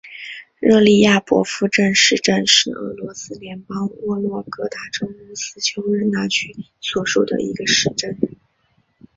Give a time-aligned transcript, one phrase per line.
[0.57, 8.17] 热利亚博夫镇市镇是俄罗斯联邦沃洛格达州乌斯秋日纳区所属的一个市镇。